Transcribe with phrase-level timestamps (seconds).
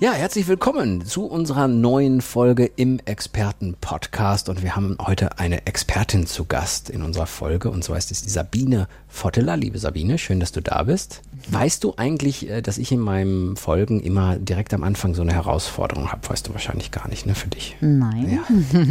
[0.00, 4.48] Ja, herzlich willkommen zu unserer neuen Folge im Experten-Podcast.
[4.48, 7.70] Und wir haben heute eine Expertin zu Gast in unserer Folge.
[7.70, 9.56] Und zwar ist es die Sabine Votteler.
[9.56, 11.22] Liebe Sabine, schön, dass du da bist.
[11.48, 15.32] Weißt du eigentlich, äh, dass ich in meinen Folgen immer direkt am Anfang so eine
[15.32, 16.28] Herausforderung habe?
[16.28, 17.76] Weißt du wahrscheinlich gar nicht, ne, für dich?
[17.80, 18.40] Nein.
[18.40, 18.82] Ja.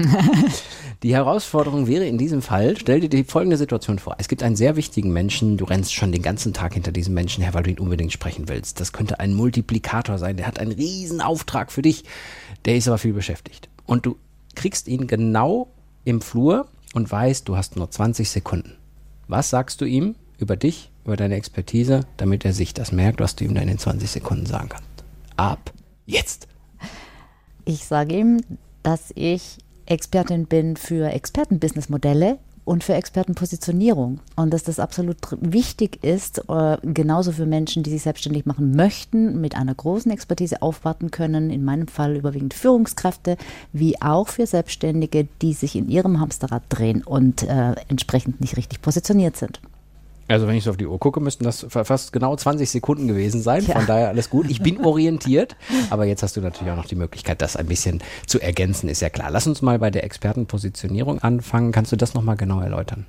[1.03, 4.15] Die Herausforderung wäre in diesem Fall, stell dir die folgende Situation vor.
[4.19, 7.43] Es gibt einen sehr wichtigen Menschen, du rennst schon den ganzen Tag hinter diesem Menschen
[7.43, 8.79] her, weil du ihn unbedingt sprechen willst.
[8.79, 12.03] Das könnte ein Multiplikator sein, der hat einen riesen Auftrag für dich,
[12.65, 13.69] der ist aber viel beschäftigt.
[13.85, 14.17] Und du
[14.55, 15.67] kriegst ihn genau
[16.05, 18.77] im Flur und weißt, du hast nur 20 Sekunden.
[19.27, 23.35] Was sagst du ihm über dich, über deine Expertise, damit er sich das merkt, was
[23.35, 24.89] du ihm dann in 20 Sekunden sagen kannst?
[25.35, 25.73] Ab
[26.05, 26.47] jetzt!
[27.65, 28.41] Ich sage ihm,
[28.83, 36.49] dass ich Expertin bin für Expertenbusinessmodelle und für Expertenpositionierung und dass das absolut wichtig ist,
[36.49, 41.49] äh, genauso für Menschen, die sich selbstständig machen möchten, mit einer großen Expertise aufwarten können,
[41.49, 43.37] in meinem Fall überwiegend Führungskräfte,
[43.71, 48.81] wie auch für Selbstständige, die sich in ihrem Hamsterrad drehen und äh, entsprechend nicht richtig
[48.81, 49.59] positioniert sind.
[50.33, 53.43] Also wenn ich so auf die Uhr gucke, müssten das fast genau 20 Sekunden gewesen
[53.43, 53.63] sein.
[53.67, 53.75] Ja.
[53.75, 54.49] Von daher alles gut.
[54.49, 55.55] Ich bin orientiert,
[55.91, 59.01] aber jetzt hast du natürlich auch noch die Möglichkeit, das ein bisschen zu ergänzen, ist
[59.01, 59.29] ja klar.
[59.29, 61.71] Lass uns mal bei der Expertenpositionierung anfangen.
[61.71, 63.05] Kannst du das nochmal genau erläutern?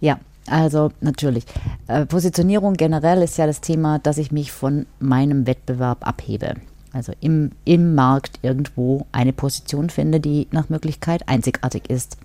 [0.00, 1.44] Ja, also natürlich.
[1.86, 6.54] Äh, Positionierung generell ist ja das Thema, dass ich mich von meinem Wettbewerb abhebe.
[6.94, 12.16] Also im, im Markt irgendwo eine Position finde, die nach Möglichkeit einzigartig ist.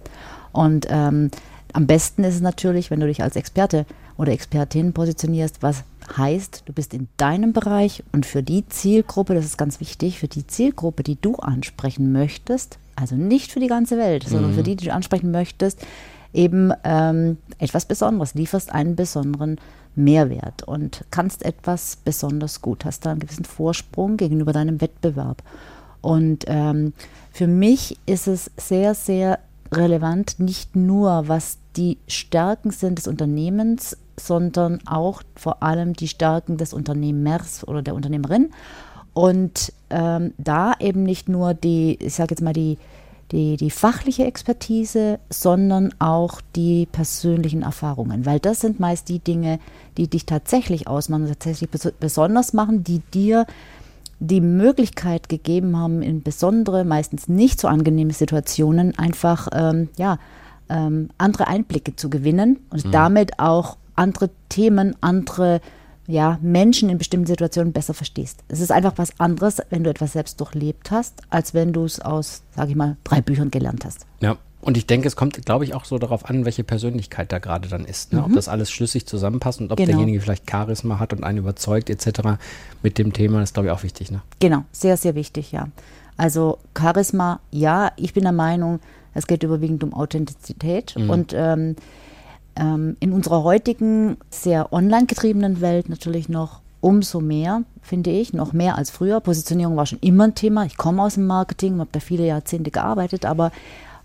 [0.53, 1.29] Und ähm,
[1.73, 3.85] am besten ist es natürlich, wenn du dich als Experte
[4.19, 5.85] oder Expertin positionierst, was
[6.17, 10.27] heißt, du bist in deinem Bereich und für die Zielgruppe, das ist ganz wichtig, für
[10.27, 14.31] die Zielgruppe, die du ansprechen möchtest, also nicht für die ganze Welt, mhm.
[14.31, 15.79] sondern für die, die du ansprechen möchtest,
[16.33, 19.55] eben ähm, etwas Besonderes, lieferst einen besonderen
[19.95, 25.43] Mehrwert und kannst etwas besonders gut, hast da einen gewissen Vorsprung gegenüber deinem Wettbewerb.
[26.01, 26.91] Und ähm,
[27.31, 29.39] für mich ist es sehr, sehr
[29.71, 36.57] relevant, nicht nur was die Stärken sind des Unternehmens, sondern auch vor allem die Stärken
[36.57, 38.51] des Unternehmers oder der Unternehmerin.
[39.13, 42.77] Und ähm, da eben nicht nur die, ich sage jetzt mal, die,
[43.31, 48.25] die, die fachliche Expertise, sondern auch die persönlichen Erfahrungen.
[48.25, 49.59] Weil das sind meist die Dinge,
[49.97, 51.69] die dich tatsächlich ausmachen, tatsächlich
[51.99, 53.45] besonders machen, die dir
[54.19, 60.17] die Möglichkeit gegeben haben, in besondere, meistens nicht so angenehme Situationen einfach ähm, ja,
[60.69, 62.91] ähm, andere Einblicke zu gewinnen und mhm.
[62.91, 65.61] damit auch andere Themen, andere
[66.07, 68.39] ja, Menschen in bestimmten Situationen besser verstehst.
[68.47, 71.99] Es ist einfach was anderes, wenn du etwas selbst durchlebt hast, als wenn du es
[71.99, 74.07] aus, sage ich mal, drei Büchern gelernt hast.
[74.19, 77.37] Ja, und ich denke, es kommt, glaube ich, auch so darauf an, welche Persönlichkeit da
[77.37, 78.11] gerade dann ist.
[78.11, 78.19] Ne?
[78.19, 78.25] Mhm.
[78.25, 79.91] Ob das alles schlüssig zusammenpasst und ob genau.
[79.91, 82.39] derjenige vielleicht Charisma hat und einen überzeugt etc.
[82.81, 84.09] mit dem Thema, ist, glaube ich, auch wichtig.
[84.09, 84.21] Ne?
[84.39, 85.67] Genau, sehr, sehr wichtig, ja.
[86.17, 88.79] Also Charisma, ja, ich bin der Meinung,
[89.13, 91.09] es geht überwiegend um Authentizität mhm.
[91.09, 91.75] und ähm,
[92.59, 98.53] ähm, in unserer heutigen, sehr online getriebenen Welt natürlich noch umso mehr, finde ich, noch
[98.53, 99.19] mehr als früher.
[99.19, 100.65] Positionierung war schon immer ein Thema.
[100.65, 103.51] Ich komme aus dem Marketing, habe da viele Jahrzehnte gearbeitet, aber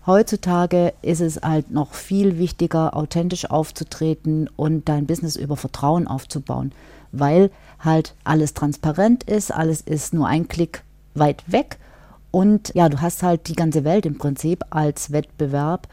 [0.05, 6.73] heutzutage ist es halt noch viel wichtiger, authentisch aufzutreten und dein Business über Vertrauen aufzubauen,
[7.11, 7.49] weil
[7.79, 10.83] halt alles transparent ist, alles ist nur ein Klick
[11.13, 11.77] weit weg
[12.31, 15.87] und ja, du hast halt die ganze Welt im Prinzip als Wettbewerb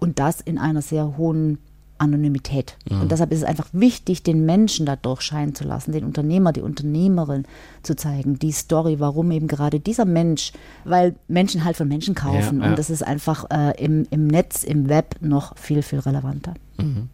[0.00, 1.58] und das in einer sehr hohen
[2.04, 2.76] Anonymität.
[2.88, 3.02] Mhm.
[3.02, 6.60] Und deshalb ist es einfach wichtig, den Menschen da durchscheinen zu lassen, den Unternehmer, die
[6.60, 7.44] Unternehmerin
[7.82, 10.52] zu zeigen, die Story, warum eben gerade dieser Mensch,
[10.84, 12.70] weil Menschen halt von Menschen kaufen ja, ja.
[12.70, 16.54] und das ist einfach äh, im, im Netz, im Web noch viel, viel relevanter.
[16.78, 17.08] Mhm.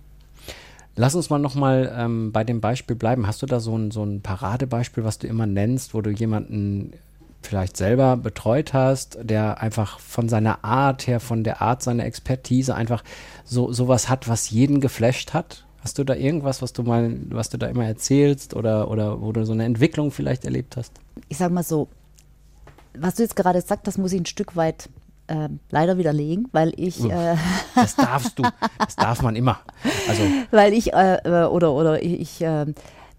[0.96, 3.26] Lass uns mal nochmal ähm, bei dem Beispiel bleiben.
[3.26, 6.92] Hast du da so ein, so ein Paradebeispiel, was du immer nennst, wo du jemanden
[7.42, 12.74] vielleicht selber betreut hast, der einfach von seiner Art her, von der Art seiner Expertise
[12.74, 13.02] einfach
[13.44, 15.64] so sowas hat, was jeden geflasht hat?
[15.82, 19.32] Hast du da irgendwas, was du mal, was du da immer erzählst oder, oder wo
[19.32, 20.92] du so eine Entwicklung vielleicht erlebt hast?
[21.28, 21.88] Ich sag mal so,
[22.94, 24.90] was du jetzt gerade sagst, das muss ich ein Stück weit
[25.30, 27.02] äh, leider widerlegen, weil ich.
[27.04, 27.36] Äh,
[27.74, 28.42] das darfst du.
[28.78, 29.60] Das darf man immer.
[30.08, 30.22] Also.
[30.50, 32.66] Weil ich, äh, äh oder, oder ich, ich äh,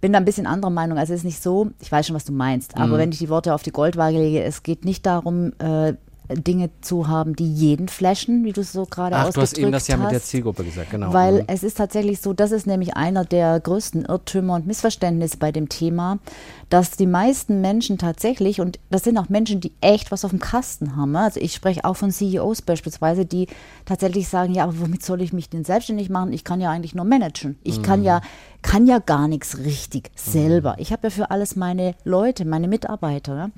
[0.02, 0.98] bin da ein bisschen anderer Meinung.
[0.98, 2.98] Also es ist nicht so, ich weiß schon, was du meinst, aber mhm.
[2.98, 5.94] wenn ich die Worte auf die Goldwaage lege, es geht nicht darum, äh,
[6.30, 9.58] Dinge zu haben, die jeden flashen, wie du es so gerade Ach, ausgedrückt du hast
[9.58, 10.04] eben das ja hast.
[10.04, 11.12] mit der Zielgruppe gesagt, genau.
[11.12, 11.44] Weil Mhm.
[11.48, 15.68] es ist tatsächlich so, das ist nämlich einer der größten Irrtümer und Missverständnisse bei dem
[15.68, 16.20] Thema,
[16.70, 20.40] dass die meisten Menschen tatsächlich, und das sind auch Menschen, die echt was auf dem
[20.40, 21.12] Kasten haben.
[21.12, 21.20] ne?
[21.20, 23.48] Also ich spreche auch von CEOs beispielsweise, die
[23.86, 26.32] tatsächlich sagen, ja, aber womit soll ich mich denn selbstständig machen?
[26.32, 27.58] Ich kann ja eigentlich nur managen.
[27.64, 28.22] Ich kann ja,
[28.62, 30.76] kann ja gar nichts richtig selber.
[30.78, 33.36] Ich habe ja für alles meine Leute, meine Mitarbeiter.
[33.36, 33.52] Ne?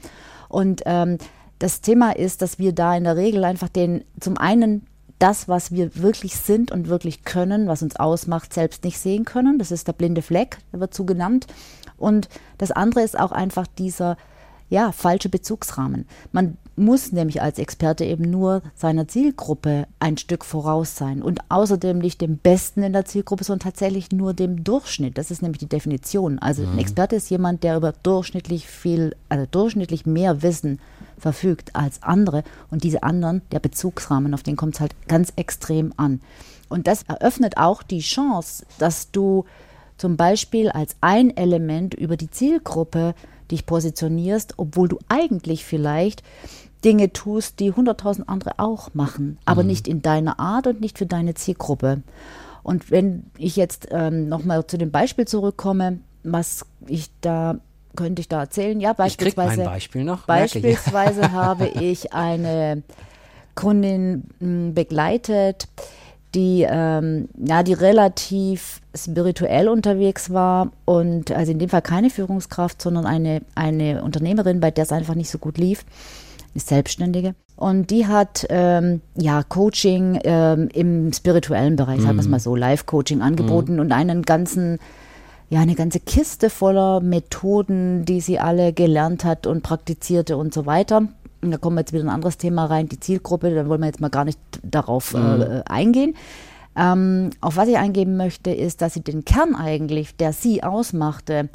[0.50, 1.18] Und ähm,
[1.60, 4.86] das Thema ist, dass wir da in der Regel einfach den, zum einen
[5.20, 9.58] das, was wir wirklich sind und wirklich können, was uns ausmacht, selbst nicht sehen können.
[9.58, 11.48] Das ist der blinde Fleck, der wird so genannt.
[11.98, 12.28] Und
[12.58, 14.18] das andere ist auch einfach dieser
[14.70, 16.08] ja, falsche Bezugsrahmen.
[16.32, 22.00] Man muss nämlich als Experte eben nur seiner Zielgruppe ein Stück voraus sein und außerdem
[22.00, 25.18] nicht dem Besten in der Zielgruppe, sondern tatsächlich nur dem Durchschnitt.
[25.18, 26.40] Das ist nämlich die Definition.
[26.40, 30.80] Also ein Experte ist jemand, der über durchschnittlich viel, also durchschnittlich mehr Wissen
[31.18, 35.94] verfügt als andere und diese anderen, der Bezugsrahmen, auf den kommt es halt ganz extrem
[35.98, 36.22] an.
[36.70, 39.46] Und das eröffnet auch die Chance, dass du
[39.98, 43.14] zum Beispiel als ein Element über die Zielgruppe
[43.52, 46.24] dich positionierst, obwohl du eigentlich vielleicht
[46.84, 51.06] Dinge tust, die 100.000 andere auch machen, aber nicht in deiner Art und nicht für
[51.06, 52.02] deine Zielgruppe.
[52.62, 57.60] Und wenn ich jetzt ähm, nochmal zu dem Beispiel zurückkomme, was ich da
[57.96, 58.80] könnte ich da erzählen?
[58.80, 59.58] Ja, ich beispielsweise.
[59.58, 60.22] mein Beispiel noch.
[60.22, 60.26] ich.
[60.26, 62.84] Beispielsweise habe ich eine
[63.56, 65.68] Kundin m, begleitet,
[66.36, 72.82] die, ähm, ja, die relativ spirituell unterwegs war und also in dem Fall keine Führungskraft,
[72.82, 75.86] sondern eine, eine Unternehmerin, bei der es einfach nicht so gut lief,
[76.56, 77.36] ist Selbstständige.
[77.56, 82.56] Und die hat ähm, ja Coaching ähm, im spirituellen Bereich, sagen wir es mal so,
[82.56, 84.80] Live-Coaching angeboten und einen ganzen
[85.50, 90.66] ja, eine ganze Kiste voller Methoden, die sie alle gelernt hat und praktizierte und so
[90.66, 91.08] weiter.
[91.42, 93.88] Und da kommen wir jetzt wieder ein anderes Thema rein, die Zielgruppe, da wollen wir
[93.88, 96.16] jetzt mal gar nicht darauf äh, eingehen.
[96.76, 101.50] Ähm, auf was ich eingehen möchte, ist, dass sie den Kern eigentlich, der sie ausmachte,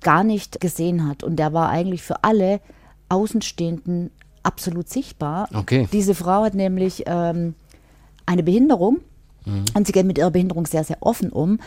[0.00, 1.22] gar nicht gesehen hat.
[1.22, 2.60] Und der war eigentlich für alle
[3.08, 4.10] Außenstehenden
[4.42, 5.48] absolut sichtbar.
[5.52, 5.88] Okay.
[5.92, 7.54] Diese Frau hat nämlich ähm,
[8.24, 9.00] eine Behinderung
[9.74, 11.58] und sie geht mit ihrer Behinderung sehr, sehr offen um.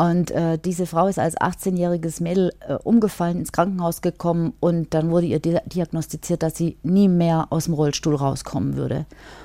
[0.00, 5.10] Und äh, diese Frau ist als 18-jähriges Mädel äh, umgefallen, ins Krankenhaus gekommen und dann
[5.10, 9.04] wurde ihr di diagnostiziert, dass sie nie mehr aus dem Rollstuhl rauskommen würde.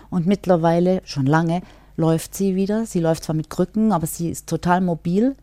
[0.10, 1.62] Und mittlerweile, schon lange,
[1.98, 2.86] läuft sie wieder.
[2.86, 5.36] Sie läuft zwar mit Krücken, aber sie ist total mobil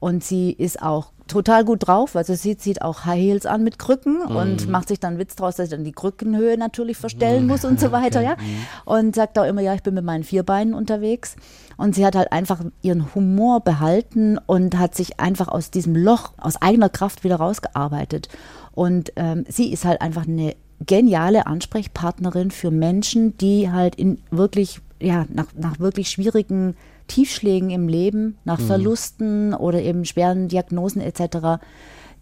[0.00, 2.16] und sie ist auch total gut drauf.
[2.16, 5.56] Also sie zieht auch High Heels an mit Krücken und macht sich dann Witz draus,
[5.56, 8.36] dass sie dann die Krückenhöhe natürlich verstellen muss und so weiter, ja.
[8.84, 11.36] Und sagt auch immer, ja, ich bin mit meinen vier Beinen unterwegs.
[11.76, 16.32] Und sie hat halt einfach ihren Humor behalten und hat sich einfach aus diesem Loch,
[16.36, 18.28] aus eigener Kraft wieder rausgearbeitet.
[18.72, 24.80] Und ähm, sie ist halt einfach eine geniale Ansprechpartnerin für Menschen, die halt in wirklich,
[25.00, 26.74] ja, nach, nach wirklich schwierigen
[27.10, 31.60] Tiefschlägen im Leben, nach Verlusten oder eben schweren Diagnosen etc.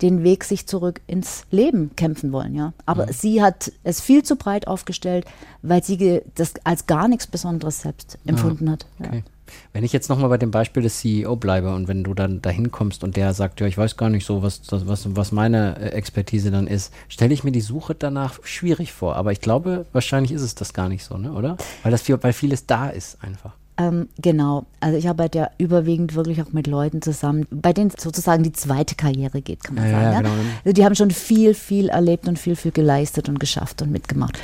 [0.01, 2.73] den Weg sich zurück ins Leben kämpfen wollen, ja.
[2.87, 5.27] Aber sie hat es viel zu breit aufgestellt,
[5.61, 8.87] weil sie das als gar nichts Besonderes selbst empfunden hat.
[8.99, 9.09] Ja.
[9.09, 9.25] Okay.
[9.73, 12.71] Wenn ich jetzt nochmal bei dem Beispiel des CEO bleibe und wenn du dann dahin
[12.71, 15.89] kommst und der sagt, ja, ich weiß gar nicht so, was, was, was meine äh,
[15.91, 19.17] Expertise dann ist, stelle ich mir die Suche danach schwierig vor.
[19.17, 21.33] Aber ich glaube, wahrscheinlich ist es das gar nicht so, ne?
[21.33, 21.57] oder?
[21.83, 23.55] Weil das viel, weil vieles da ist einfach.
[23.81, 24.67] Ähm, genau.
[24.81, 28.97] Also ich arbeite ja überwiegend wirklich auch mit Leuten zusammen, bei denen sozusagen die zweite
[28.97, 30.05] Karriere geht, kann man Ja, sagen.
[30.05, 30.33] ja, Ja, genau.
[30.65, 34.37] Also die haben schon viel, viel erlebt und viel, viel geleistet und geschafft und mitgemacht.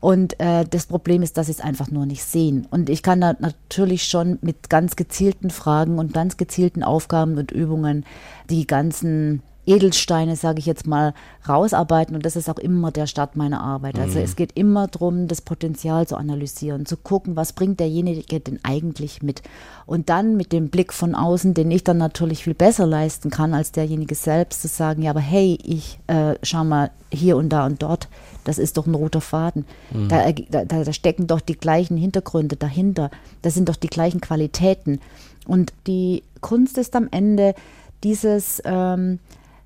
[0.00, 2.66] Und äh, das Problem ist, dass sie es einfach nur nicht sehen.
[2.70, 7.50] Und ich kann da natürlich schon mit ganz gezielten Fragen und ganz gezielten Aufgaben und
[7.50, 8.04] Übungen
[8.50, 11.14] die ganzen Edelsteine, sage ich jetzt mal,
[11.48, 12.16] rausarbeiten.
[12.16, 13.96] Und das ist auch immer der Start meiner Arbeit.
[13.98, 18.58] Also es geht immer darum, das Potenzial zu analysieren, zu gucken, was bringt derjenige denn
[18.64, 19.42] eigentlich mit.
[19.86, 23.54] Und dann mit dem Blick von außen, den ich dann natürlich viel besser leisten kann
[23.54, 27.66] als derjenige selbst, zu sagen, ja, aber hey, ich äh, schau mal hier und da
[27.66, 28.08] und dort,
[28.44, 29.64] das ist doch ein roter Faden.
[30.08, 33.10] Da, erg- da, da da stecken doch die gleichen Hintergründe dahinter.
[33.42, 34.98] Das sind doch die gleichen Qualitäten.
[35.46, 37.54] Und die Kunst ist am Ende
[38.02, 39.20] dieses ähm,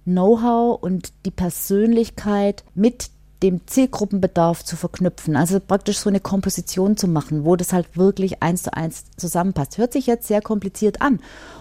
[0.06, 3.10] Know-how und die Persönlichkeit mit
[3.42, 5.36] dem Zielgruppenbedarf zu verknüpfen.
[5.36, 9.76] Also praktisch so eine Komposition zu machen, wo das halt wirklich eins zu eins zusammenpasst.
[9.78, 11.20] Hört sich jetzt sehr kompliziert an.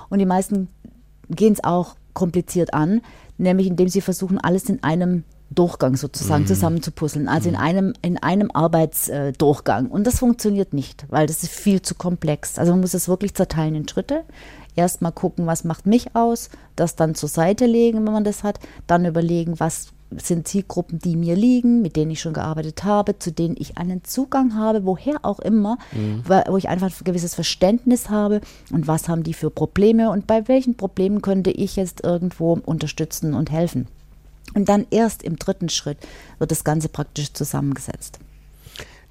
[0.10, 0.70] Und die meisten
[1.30, 3.02] gehen es auch kompliziert an,
[3.38, 8.50] nämlich indem sie versuchen, alles in einem Durchgang sozusagen zusammenzupuzzeln, also in einem, in einem
[8.52, 9.88] Arbeitsdurchgang.
[9.88, 12.58] Und das funktioniert nicht, weil das ist viel zu komplex.
[12.58, 14.24] Also man muss es wirklich zerteilen in Schritte.
[14.76, 18.60] Erstmal gucken, was macht mich aus, das dann zur Seite legen, wenn man das hat,
[18.88, 23.32] dann überlegen, was sind Zielgruppen, die mir liegen, mit denen ich schon gearbeitet habe, zu
[23.32, 26.24] denen ich einen Zugang habe, woher auch immer, mhm.
[26.48, 28.42] wo ich einfach ein gewisses Verständnis habe
[28.72, 33.34] und was haben die für Probleme und bei welchen Problemen könnte ich jetzt irgendwo unterstützen
[33.34, 33.88] und helfen.
[34.54, 35.98] Und dann erst im dritten Schritt
[36.38, 38.20] wird das Ganze praktisch zusammengesetzt.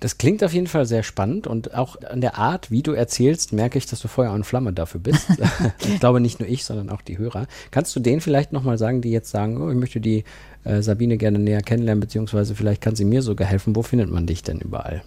[0.05, 3.55] Das klingt auf jeden Fall sehr spannend und auch an der Art, wie du erzählst,
[3.55, 5.27] merke ich, dass du Feuer und Flamme dafür bist.
[5.79, 7.47] ich glaube nicht nur ich, sondern auch die Hörer.
[7.71, 10.25] Kannst du denen vielleicht nochmal sagen, die jetzt sagen, oh, ich möchte die
[10.65, 13.75] äh, Sabine gerne näher kennenlernen, beziehungsweise vielleicht kann sie mir sogar helfen.
[13.75, 15.03] Wo findet man dich denn überall?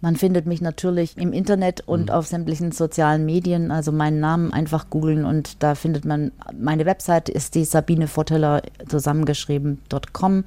[0.00, 2.10] Man findet mich natürlich im Internet und mhm.
[2.10, 3.72] auf sämtlichen sozialen Medien.
[3.72, 8.62] Also meinen Namen einfach googeln und da findet man, meine Website ist die Sabine Vorteller
[8.86, 10.44] zusammengeschrieben.com.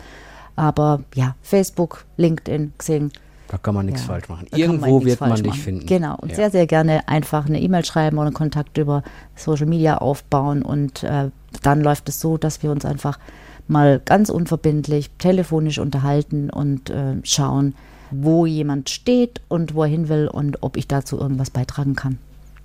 [0.56, 3.12] Aber ja, Facebook, LinkedIn, Xing.
[3.50, 4.46] Da kann man nichts ja, falsch machen.
[4.56, 5.88] Irgendwo man wird man dich finden.
[5.88, 6.16] Genau.
[6.18, 6.36] Und ja.
[6.36, 9.02] sehr, sehr gerne einfach eine E-Mail schreiben oder einen Kontakt über
[9.36, 10.62] Social Media aufbauen.
[10.62, 11.32] Und äh,
[11.64, 13.18] dann läuft es so, dass wir uns einfach
[13.68, 17.74] mal ganz unverbindlich telefonisch unterhalten und äh, schauen,
[18.12, 22.20] wo jemand steht und wo er hin will und ob ich dazu irgendwas beitragen kann.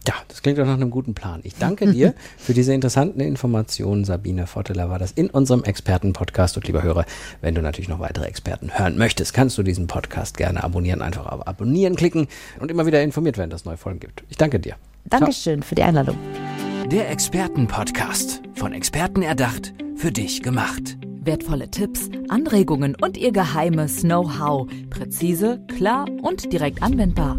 [0.06, 1.40] Ja, das klingt doch nach einem guten Plan.
[1.44, 4.04] Ich danke dir für diese interessanten Informationen.
[4.04, 6.56] Sabine Votteler war das in unserem Experten-Podcast.
[6.56, 7.06] Und lieber Hörer,
[7.40, 11.00] wenn du natürlich noch weitere Experten hören möchtest, kannst du diesen Podcast gerne abonnieren.
[11.00, 12.28] Einfach auf Abonnieren klicken
[12.60, 14.24] und immer wieder informiert werden, dass es neue Folgen gibt.
[14.28, 14.76] Ich danke dir.
[15.06, 15.68] Dankeschön Ciao.
[15.68, 16.18] für die Einladung.
[16.90, 18.42] Der Experten-Podcast.
[18.56, 20.98] Von Experten erdacht, für dich gemacht.
[21.22, 24.68] Wertvolle Tipps, Anregungen und ihr geheimes Know-how.
[24.90, 27.38] Präzise, klar und direkt anwendbar.